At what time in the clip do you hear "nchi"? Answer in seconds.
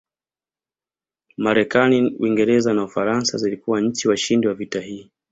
3.81-4.07